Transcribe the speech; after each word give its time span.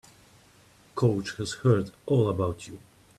Coach 0.95 1.33
has 1.35 1.53
heard 1.61 1.91
all 2.07 2.27
about 2.27 2.67
you. 2.67 2.79